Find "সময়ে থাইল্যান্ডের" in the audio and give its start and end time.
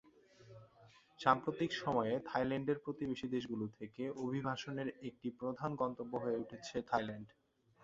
1.81-2.77